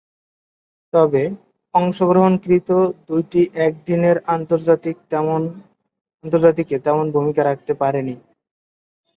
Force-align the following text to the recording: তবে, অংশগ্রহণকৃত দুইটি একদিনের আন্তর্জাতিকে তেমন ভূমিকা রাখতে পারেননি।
তবে, 0.93 1.23
অংশগ্রহণকৃত 1.73 2.69
দুইটি 3.07 3.41
একদিনের 3.67 4.17
আন্তর্জাতিকে 6.23 6.75
তেমন 6.83 7.05
ভূমিকা 7.15 7.41
রাখতে 7.45 7.73
পারেননি। 7.81 8.15